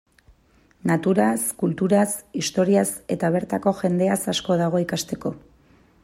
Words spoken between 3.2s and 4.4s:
bertako jendeaz